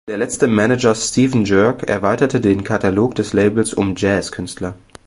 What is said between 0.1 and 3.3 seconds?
letzte Manager Steven Joerg erweiterte den Katalog